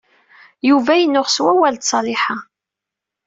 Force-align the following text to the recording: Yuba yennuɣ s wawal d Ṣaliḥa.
Yuba 0.69 0.93
yennuɣ 0.97 1.27
s 1.29 1.37
wawal 1.43 1.75
d 1.77 1.83
Ṣaliḥa. 1.91 2.37